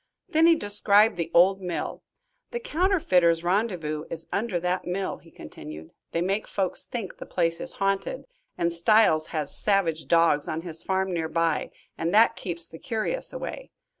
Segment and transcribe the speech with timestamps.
[0.29, 2.01] Then he described the old mill.
[2.49, 5.91] "The counterfeiters' rendezvous is under that mill," he continued.
[6.11, 8.25] "They make folks think the place is haunted
[8.57, 11.69] and Styles has savage dogs on his farm near by,
[11.99, 13.69] and that keeps the curious away.